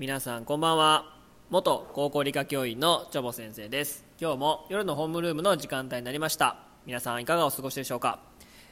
[0.00, 1.12] 皆さんこんばんは。
[1.50, 4.06] 元高校理科教員のチョボ先生です。
[4.18, 6.56] 今日も夜のホームルームの時間帯になりました。
[6.86, 8.18] 皆さんいかがお過ごしでしょうか、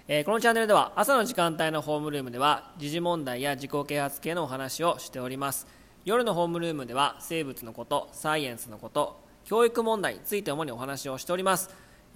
[0.08, 5.66] えー、このチャンネルでは朝の時間帯のホームルームでは時事問題や自己啓発系のお話をしております。
[6.06, 11.68] 夜のホームルームでは生物のことサイエンスのこと教育問題について主にお話をしております。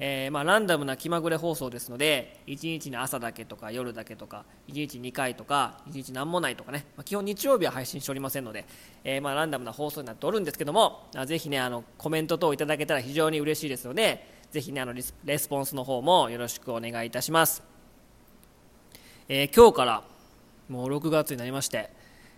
[0.04, 8.64] えー、まあ、ランダムな気まぐれ放送ですので1日に朝だけとか夜だけとか1日2回とか1日何もないとかね、まあ、基本日曜日は配信しておりませんので、
[9.04, 17.62] えー、まあ、ランダムな放送になっておるんですけどもぜひねあのコメント等いただけたら非常に嬉しいですのでぜひねあのレスポンスの方もよろしくお願いいたします、
[19.28, 20.02] えー、今日から
[20.68, 21.90] もう6月になりまして、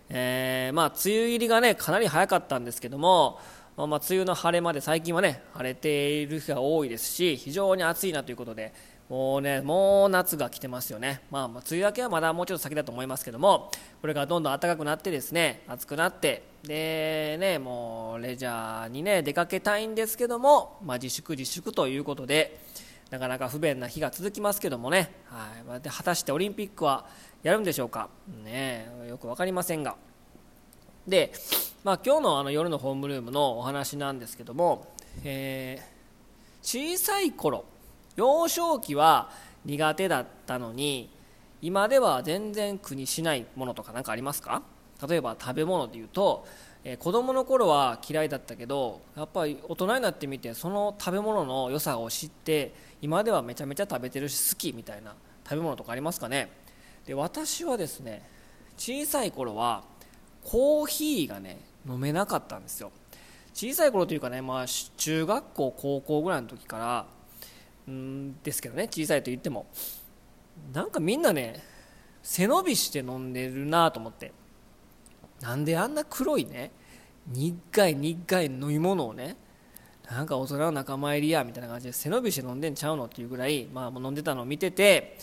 [0.09, 3.39] えま、梅雨入りがねかなり早かったんですけども
[3.77, 8.73] まあ、梅雨の晴れまで最近はね晴れている日が多いですし非常に暑いなということで
[9.09, 13.69] もうねもう夏が来てますよね、まあ、ま梅雨明けはまだもうちょっと先だと思いますけども
[14.01, 22.59] これからどんどん暖かくなってですね暑くなってでねもうレジャーにね出かけたいんですけども、まあ、自粛自粛ということで
[23.11, 27.05] なかなか不便な日が続きますけどもね、はい、で果たしてオリンピックは
[27.43, 28.09] やるんでしょうか、
[28.43, 29.95] ね、よく分かりませんが。
[31.07, 31.31] で、
[31.83, 34.87] まあ、今日のあの夜のホームルームのお話なんですけども、
[35.23, 37.65] えー、小さい頃
[38.15, 39.29] 幼少期は
[39.65, 41.09] 苦手だったのに
[41.61, 44.63] 今では全然苦にしないものとか何かありますか？
[45.07, 46.47] 例えば食べ物でいうと、
[46.83, 56.49] えー、子供の頃は嫌いだったけどやっぱり大人になってみてその食べ物の良さを知って今ではめちゃめちゃ食べてるし好きみたいな食べ物とかありますかね？
[57.05, 58.27] で私はですね
[58.77, 59.83] 小さい頃は
[60.45, 61.57] コーヒーがね
[61.87, 62.91] 飲めなかったんですよ。
[63.53, 64.65] 小さい頃というかね、まあ、
[64.97, 67.05] 中学校高校ぐらいの時から
[67.87, 69.65] うんですけどね小さいと言っても。
[70.73, 71.61] なんかみんなね
[72.23, 74.31] 背伸びして飲んでるなと思って。
[75.41, 76.71] なんであんな黒いね
[77.27, 79.35] 苦い苦い飲み物をね
[80.09, 85.17] なんか大人の仲間入りやみたいな感じで背伸びして飲んでんちゃうのっていうぐらい、まあ、もう飲んでたのを見てて。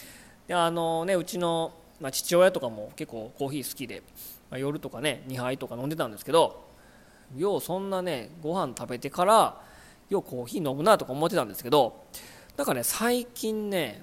[0.47, 4.03] であの、ね、うちの、まあ、父親とかも結構コーヒー好きで
[4.53, 6.69] まあ、夜とかね2杯とか飲んでたんですけど
[7.35, 9.59] ようそんなねご飯食べてから
[10.11, 12.05] ようコーヒー飲むなとか思ってたんですけど
[12.59, 14.03] なんかね最近ね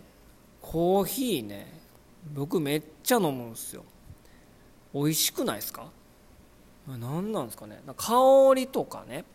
[0.59, 1.71] コーヒーね
[2.33, 3.83] 僕めっちゃ飲むんですよ。
[4.91, 5.85] 美味しくないですか？
[6.87, 7.79] 何なんですかね？
[7.95, 8.15] 香
[8.55, 9.25] りとかね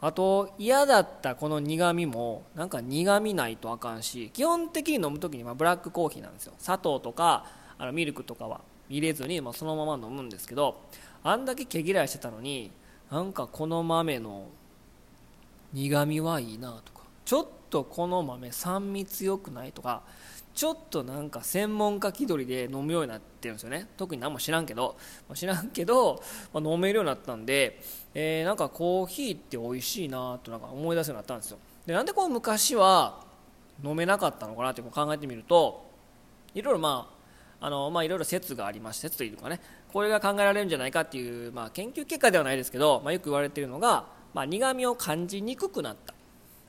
[0.00, 6.54] あと嫌だったこの苦みもなんか苦みないとあかんし基本的に飲む時にまブラックコーヒーなんですよ。
[6.58, 7.44] 砂糖とか
[7.76, 8.62] あのミルクとかは。
[8.88, 10.80] 入れずに、まあ、そのまま飲むんですけど
[11.22, 12.70] あんだけ毛嫌いしてたのに
[13.10, 14.46] なんかこの豆の
[15.72, 20.02] 苦みはいいなとかちょっとこの豆酸味強くないとか
[20.58, 23.86] ちょっとなんか専門家気取りで飲むようになってるんですよね。
[23.96, 24.96] 特に何も知らんけど、
[25.32, 26.20] 知らんけど、
[26.52, 27.80] まあ、飲めるようになったんで、
[28.12, 31.58] えー、なんかコーヒーって美味しいなとなんか思い出すようになったんですよ。
[31.86, 33.20] でなんでこう昔は
[33.84, 35.88] 飲めなかったのかなって考えてみると
[36.56, 37.17] いろいろまあ
[37.60, 39.60] あのまあ、いろいろ説がありまして説というかね
[39.92, 46.14] これが考えられるんじゃないかっていう、まあ、研究結果ではないですけど、まあ、よく言われているのが、まあ、苦みを感じにくくなった。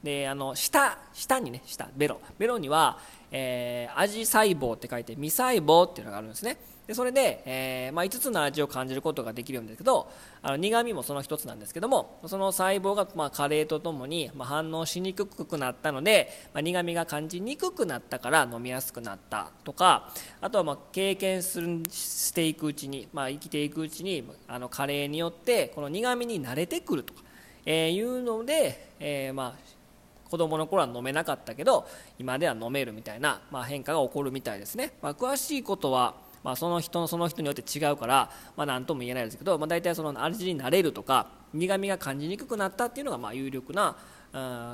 [0.04, 2.22] であの舌舌にね舌ベロ。
[2.38, 3.00] ベロには、
[3.32, 6.58] えー、味細胞って書いて未細胞っていうのがあるんですね。
[6.90, 10.12] でそれで、えー、まあ、5つの味を感じることができるんですけど
[10.42, 20.10] あの苦みもその1つなんですけどもその細胞が、まあ、加齢とともに、まあ、反応しにくくなったので、ま、苦みが感じにくくなったから飲みやすくなったとか
[20.42, 27.22] あとはま経験するしていくうちに、ま、生きていくうちにあの加齢によってこの苦みに慣れてくるとか、
[27.68, 29.80] えー、いうので、えー、まあ
[30.28, 31.88] 子供の頃は飲めなかったけど
[32.18, 43.96] 今では飲めるみたいな、まあ、変化が起こるみたいですね、まあ、詳しいことはまあ、その人のその人によって違うから、まあ、何とも言えないですけど、まあ、大体その味に慣れるとか苦みが感じにくくなったっていうのがまあ有力な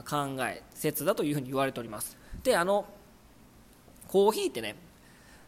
[0.07, 2.17] 考え説だというふうに言われております。
[2.43, 2.85] であの
[4.07, 4.75] コーヒーってね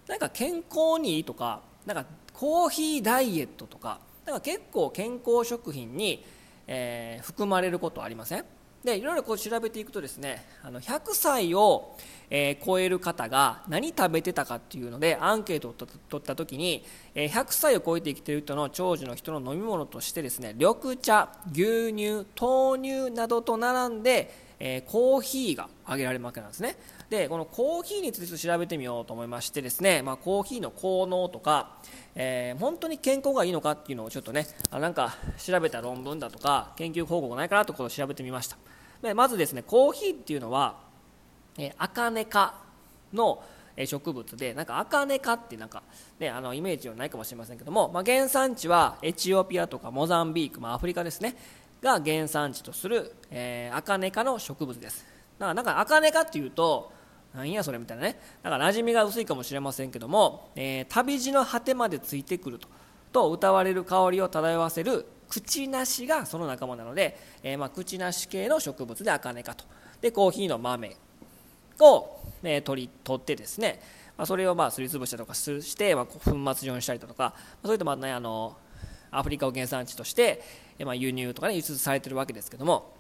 [0.08, 6.24] なんか健康にいいとかなんかコーヒーダイエットとかなんか結構健康食品に、
[6.66, 8.46] えー、含まれることありません？
[8.88, 11.98] でいろいろこう調べていくとですねあの100歳を、
[12.30, 26.78] えー、超える方が何食べてたかっていうのでアンケートを取った時に、えー、100歳を超えて生きている人の長寿の人の飲み物としてですね緑茶牛乳豆乳などと並んで、えー、コーヒーが挙げられるわけなんですね。
[27.10, 31.78] でこのコーヒーについて調べてみようと思いましてですね、まあ、コーヒーの効能とか、
[32.16, 38.58] えー、本当に健康がいいのかっていうのをちょっとねあなんか調べた論文だとか研究報告ないかなところを調べてみました。
[39.02, 40.76] でまずですねコーヒーっていうのは、
[41.58, 42.54] え、アカネ科
[43.14, 43.44] の、
[43.86, 45.84] 植物でなんかアカネ科ってなんか、
[46.18, 51.36] ね、あのイメージはないかもしれませんけども、まあ、原産地はエチオピアとかモザンビーク、まあ、アフリカですね
[51.84, 55.06] が原産地とする、えー、アカネ科の植物です。
[55.38, 56.92] だからなんかアカネ科っていうと
[57.36, 58.20] なんやそれみたいなね。
[58.42, 62.68] だから馴染みが薄いかもしれませんけども、えー、旅路の果てまでついてくると。
[63.12, 69.66] と歌われる香りを漂わせるクチナシがその仲間なので、えー、まあクチナシ系の植物でアカネ科と。
[70.02, 70.96] でコーヒーの豆
[71.80, 73.80] を、ね、取り取ってですね、
[74.16, 76.20] まあ、それをまあすりつぶしたりとかして、まあ、粉
[76.56, 77.34] 末状にしたりだとか
[77.64, 78.56] ま、そういったまあ、ね、あの
[79.10, 80.44] アフリカを原産地として、
[80.84, 82.98] まあ、輸入とか、ね、輸出されてるわけですけども。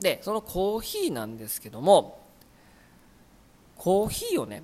[0.00, 2.20] でそのコーヒーなんですけども
[3.76, 4.62] コーヒーをね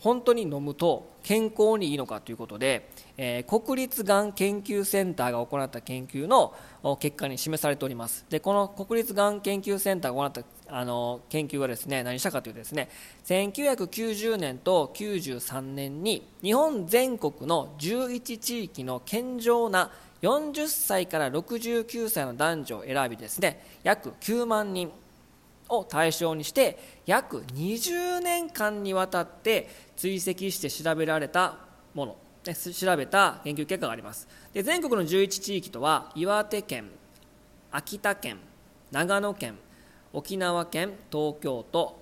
[0.00, 6.54] 本当に飲むと健康にいいのかということで、えー、国立がん研究センターが行った研究の
[7.00, 8.24] 結果に示されております。
[8.28, 12.88] でこの国立がん研究センターが行ったあの研究はですね何したかというとですね
[13.24, 19.90] 1990年と93年に日本全国の11地域の健常な
[20.22, 24.90] 40歳から69歳の男女を選びですね約9万人。
[25.68, 31.56] を対象にして約20年間にわたって追跡して調べられた
[31.94, 32.16] もの。
[32.54, 34.28] 調べた研究結果があります。
[34.52, 36.90] で全国の11地域とは岩手県
[37.72, 38.38] 秋田県
[38.92, 39.58] 長野県
[40.12, 41.98] 沖縄県東京都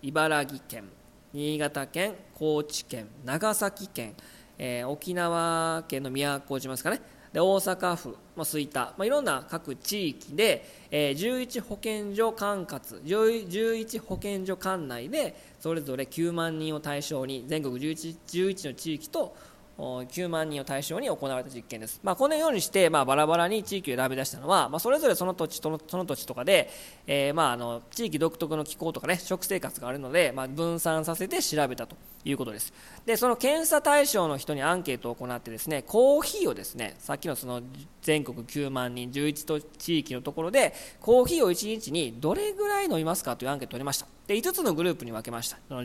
[0.00, 0.84] 茨城県
[1.32, 4.14] 新潟県高知県長崎県、
[4.58, 7.00] えー、沖縄県の宮古島ですかね。
[7.32, 19.34] で大阪府、まあ、吹田、まあ、いろんな各地域で、えー、11保健所管轄11保健所管内でそれぞれ9万人を対象に全国 11, 11の地域と
[19.78, 26.70] 9万人を対象に行われた実験です、まあ、このようにして、まあ、バラバラに地域を選び出したのは、まあ、それぞれその土地とのその土地とかで、
[27.06, 32.72] えー、まあ、あの地域独特の気候とか、ね、食生活があるので、まあ、分散させて調べたということです。
[33.06, 37.62] でその検査対象の人にアンケートを行ってですねコーヒーをですねさっきのその
[38.02, 44.06] 全国9万人11都地域のところでコーヒーを1日にどれぐらい飲みますかというアンケートを取りました。
[44.26, 45.58] で5つのグループに分けました。
[45.68, 45.84] そのあ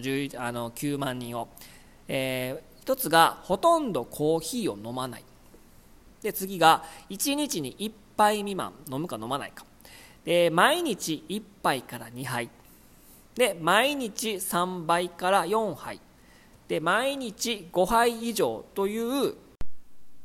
[0.52, 1.50] の9万人を、
[2.08, 5.24] えー1つがほとんどコーヒーを飲まない。
[6.22, 9.66] で次が1日に1杯未満飲むか飲まないか。
[10.24, 12.50] で毎日1杯から2杯。
[13.36, 16.00] で毎日3杯から4杯。
[16.70, 19.36] で毎日5杯以上という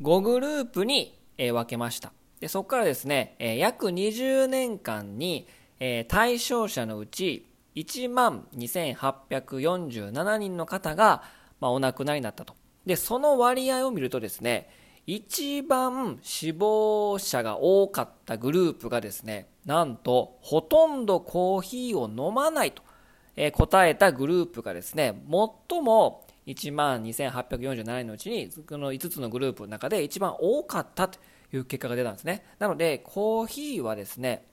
[0.00, 2.12] 5グループに分けました。
[2.38, 5.49] でそこからですね約20年間に
[6.06, 7.44] 対象者のうち
[7.75, 12.56] 1万2847人の方がまあ、お亡くなりになったと。
[12.85, 14.69] で、その割合を見るとですね、
[15.06, 22.82] 一番死亡者が多かったグループがですね、なんと、ほとんどコーヒーを飲まないと、
[23.37, 25.23] えー、答えたグループがですね、
[25.70, 31.20] 最も1万2847人のうちに、この5つのグループの中で一番多かったと
[31.53, 32.44] いう結果が出たんですね。
[32.58, 34.49] なので、コーヒーはですね、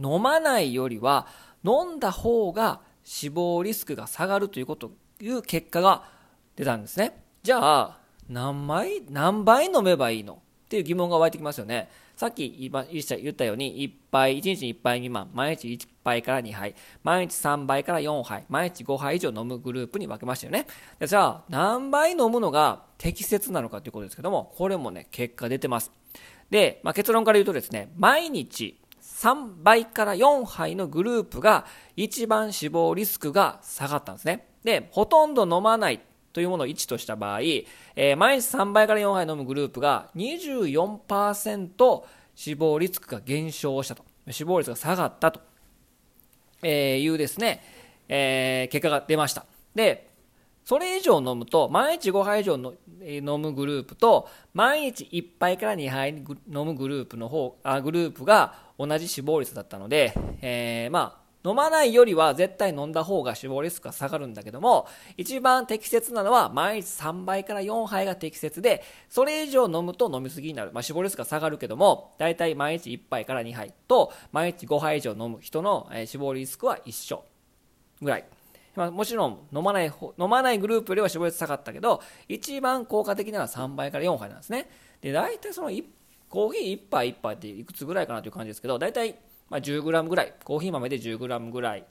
[0.00, 1.26] 飲まないよりは、
[1.64, 6.04] 飲んだ方が死亡リスクが下がるというこという結果が
[6.56, 7.22] 出たんですね。
[7.42, 7.98] じゃあ、
[8.28, 11.88] 何杯、何杯飲めばいいのっていう疑問が湧いてきますよね。
[12.16, 20.66] さっき言ったように、1杯、1日に1杯未満、毎日1杯から2杯、毎日3杯から4杯、毎日5杯以上飲むグループに分けましたよね。
[21.06, 25.92] じゃあ、何杯飲むのが適切なのかということですけども、これもね、結果出てます。
[26.50, 34.48] で、まあ、結論から言うとですね、毎日3倍から4杯のグループが一番死亡リスクが下がったんですね。
[34.68, 36.00] で、ほとんど飲まない
[36.34, 42.02] というものを1とした場合、えー、毎日3杯から4杯飲むグループが24%
[42.34, 44.04] 死亡リスクが減少したと。
[44.30, 45.40] 死亡率が下がったと、
[46.62, 47.62] えいうですね、
[48.10, 49.46] えー、結果が出ました。
[49.74, 50.10] で、
[50.66, 70.72] それ以上飲むと、毎日5杯以上のえ飲むグループと、毎日1杯から2杯飲むグループの方、あグループが同じ死亡率だったので、えー、まあ、飲まないよりは絶対飲んだ方が死亡リスクが下がるんだけども、一番適切なのは毎日3杯から4杯が適切で、それ以上飲むと飲みすぎになる。
[70.72, 77.24] まあ、死亡リスクが下がるけども、だいたい毎日1杯から2杯と、毎日5杯以上飲む人の死亡リスクは一緒
[78.02, 78.24] ぐらい。
[78.74, 84.68] まあ、もちろん飲まない、飲まないグループよりは死亡率下がったけど、一番効果的なのは3杯から4杯なんですね。
[85.00, 85.70] で、大体その
[86.28, 89.16] コーヒー1杯1杯っていくつぐらいかなという感じですけど、大体
[89.50, 91.84] まあ、10g ぐらい、コーヒー豆で 10g ぐらい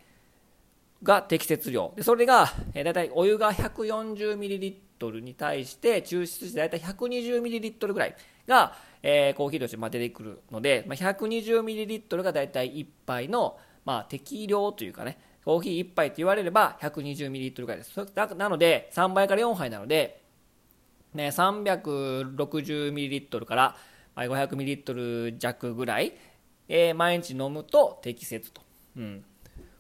[1.04, 1.94] が適切量。
[1.96, 8.16] でそれが、えー、だいたいお湯が 140ml に対して、抽出してだいたい 120ml ぐらい
[8.48, 17.98] が、えー、コーヒーとしてま出てくるので、まあ、120ml がだいたい1杯の、まあ、適量というかね、コーヒー1杯と言われれば 120ml ぐらいです
[18.36, 20.22] なので3倍から4杯なので、
[21.14, 23.78] ね、360ml から
[24.18, 26.18] 5 0 0ミリリットル弱ぐらい、
[26.70, 28.62] えー、毎日飲むと適切と。
[28.96, 29.26] うん。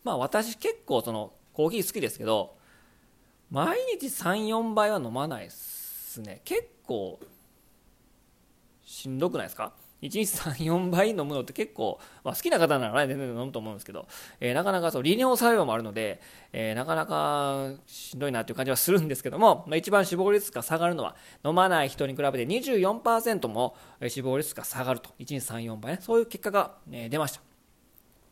[0.03, 2.55] まあ私結構そのコーヒー好きですけど、
[3.49, 6.41] 毎日3、4杯は飲まないっすね。
[6.45, 7.19] 結構
[8.83, 9.73] しんどくないですか？
[10.01, 14.07] 1日3、4杯飲むのって結構、まあ、好きな方ならね、全然飲むと思うんですけど、
[14.39, 16.21] えー、なかなかそう、利尿作用もあるので、
[16.53, 23.75] えー、なかなかしんどいなっていう感じはするんですけども、まあ、一番死亡率が下がるのは、飲まない人に比べて24%も
[24.07, 25.09] 死亡率が下がると。
[25.19, 25.99] 1日3、4杯ね。
[26.01, 27.41] そういう結果が、ね、出ました。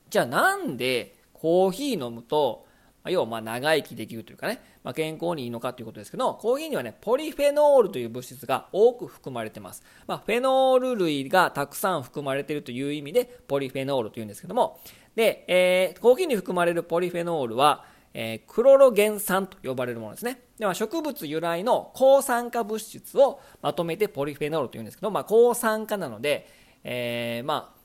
[0.09, 2.64] じゃあなんでコーヒー飲むと、
[3.09, 9.83] 要はま長生きできるというかね、まあ、健康にいいのかということですけど、コーヒーにはね、ポリフェノールという物質が多く含まれてます。
[10.07, 14.79] まあ、フェノール類がたくさん含まれているという意味で、ポリフェノールというんですけども、
[15.15, 20.39] で、えー、コーヒーに含まれるポリフェノールは、えー、クロロゲン酸と呼ばれるものですね。
[20.57, 26.47] では植物由来の抗酸化物質をまとめてポリフェノールというんですけど、まあ、抗酸化なので、
[26.85, 27.84] えー、まあ、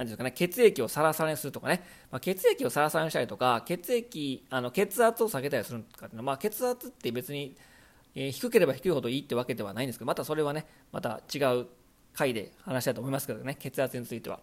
[0.00, 7.54] なんですかね、血液をサラサラにするとかね、まあ、血液をサラサラにしたりとか、血液、あの血圧を下げたりするとかっていうのは、まあ、血圧って別に、
[8.14, 11.66] えー、低ければ低いほどいいってわけではないんですけど、またそれはね、また違う
[12.14, 14.40] 回で話したいと思いますけどね、血圧については。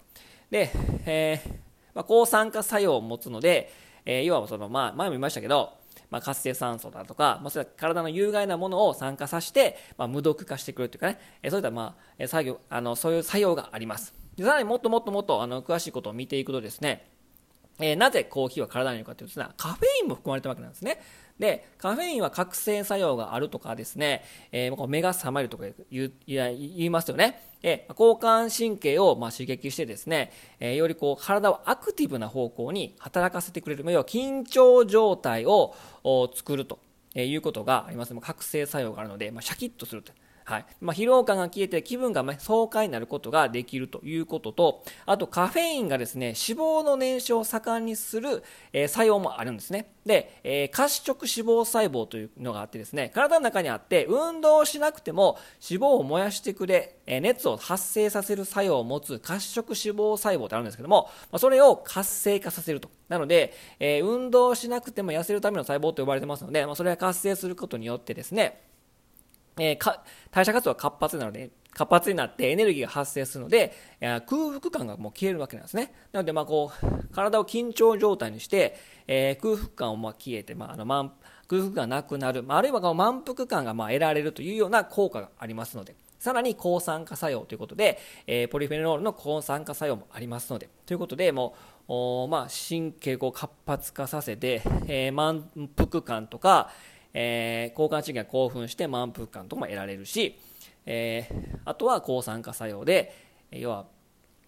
[0.51, 0.69] で、
[1.07, 1.49] えー、
[1.95, 3.73] まあ、抗酸化作用を持つので、
[4.05, 5.73] えー、要はその、まあ、前も言いましたけど、
[6.11, 14.26] まあ、活性酸素だとか、まあ、それは体の有害なものを酸化させて、まあ、無毒化してくるというかね、え、そういった、まあ、作業、あの、そういう作用があります。
[14.39, 17.07] さらにもっともっともっとあの詳しいことを見ていくとですね、
[17.79, 21.01] えー、なぜコーヒーは体にいいのかというと、カフェインも含まれてるわけなんですね。
[21.39, 27.41] で、カフェインは覚醒作用があるとかですね、えー、目が覚めるとか言いますよね。
[27.63, 35.75] え交感神経をま刺激してですね、えー、よりこう体をアクティブな方向に働かせてくれる、要は緊張状態を
[36.35, 36.79] 作ると
[37.15, 38.15] いうことがあります。
[38.15, 40.13] 覚醒作用があるので、まあ、シャキッとすると。
[40.47, 49.91] はいまあ、疲労感が消えて気分が爽快になることができるということと、あとカフェインがですね、脂肪の燃焼を盛んにする、えー、作用もあるんですね。
[50.05, 55.37] で、えー、褐色脂肪細胞というのがあってですね、体の中にあって、運動しなくても
[55.69, 62.89] 脂肪を燃やしてくれ、えー、熱を発生させる作用を持つ褐色脂肪細胞ってあるんですけども、まあ、それを活性化させると。
[63.09, 68.61] なので、え運動しなくても痩せるための細胞と呼ばれてますので、まあ、それが活性することによってですね、
[69.59, 75.93] えー、か代謝活動が活発なので、活発になってエネルギーが発生するので、空腹感がもう消えるわけなんですね。
[76.11, 78.75] なので、まあこう、体を緊張状態にして、
[79.07, 81.13] えー、空腹感をま消えて、まあ、あの満
[81.47, 95.47] 空腹がなくなる、まあ、るいはこの満腹感がま得られるというような効果がありますので、さらに抗酸化作用ということで、えー、ポリフェノールの抗酸化作用もありますので、ということで、もう、おまあ、神経を活発化させて、えー、満
[95.77, 96.71] 腹感とか、
[97.19, 100.37] えー、交感神経が興奮して満腹感とかも得られるし、
[100.85, 103.11] えー、あとは抗酸化作用で
[103.51, 103.87] 要は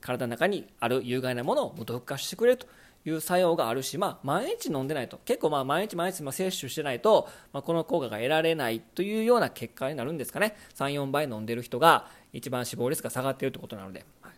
[0.01, 2.67] 体の中にある有害なものを無毒化してくれると
[3.05, 10.55] いう作用があるし、まあ、毎日飲んでないと結構まあ毎日毎日摂取してないと、まあ、この効果が得られないというような結果になるんですかね。
[10.75, 14.33] 34倍飲んでる人が一番死亡率が下がっているということなので、はい。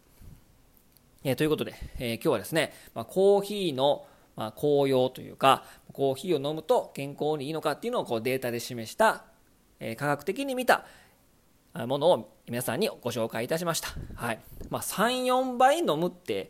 [1.25, 4.05] えー、ということで、えー、今日はですね、まあ、コーヒーの
[4.41, 9.25] まあ、紅葉というかコーヒーを飲むと健康にいいのかっていうのをこうデータで示した、
[9.79, 10.85] えー、科学的に見た
[11.75, 14.39] ものを皆さんにご紹介いたしました、はい。
[14.69, 16.49] まあ、34倍飲むって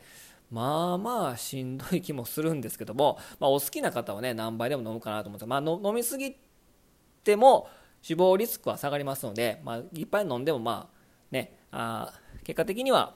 [0.51, 6.37] まあまあしんどい気もするんですけども、まあ、お好きな方はね何倍でも飲むかなと思って、まあ、飲みすぎ
[7.25, 7.67] ても
[8.01, 10.97] 死亡リスクは下がりますので、まあ、いっぱい飲んでもまあ
[11.29, 12.13] ねあ
[12.45, 13.15] 結果的には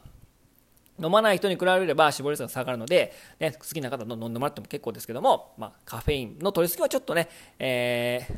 [1.02, 8.38] 飲まない人に比べれば死亡率が下がるので、ね、好きな方飲んでもらっても結構ですけども、まあ、カフェインの取りすぎはちょっとね、えー、あ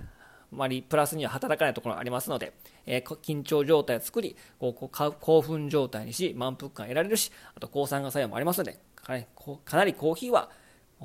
[0.52, 2.54] まりプラスには働かないところがありますので、
[2.86, 10.50] えー、緊張状態を作りこう興奮状態にし満腹感を得られるしあと抗酸化作用もありますのでかなりコーヒーは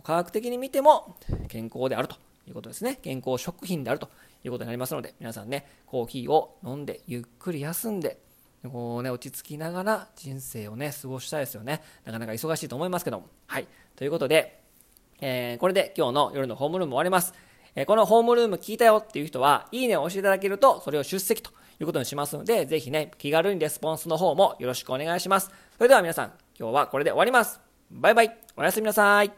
[0.03, 1.17] 科学的に見ても
[1.49, 2.17] 健康であると
[2.49, 2.99] いうことですね。
[3.03, 4.09] 健康食品であると
[4.43, 8.19] いうことになりますので皆さんねコーヒーを飲んでゆっくり休んで
[8.71, 11.83] こうね、落ち着きながら人生をね、過ごしたいですよね。
[12.05, 13.29] なかなか忙しいと思いますけども。
[13.47, 13.67] はい。
[13.97, 14.63] ということで、
[15.21, 17.35] えー、これで今日の夜のホームルーム終わります。
[17.75, 21.51] えー、このホームルーム聞いたよっていう人は、いいねを押していただけると、それを出席と
[21.81, 25.51] いうことにしますので、ぜひね、気軽にレスポンスの方もよろしくお願いします。
[25.77, 27.61] それでは皆さん、今日はこれで終わります。
[27.91, 28.39] バイバイ。
[28.57, 29.33] おやすみなさい。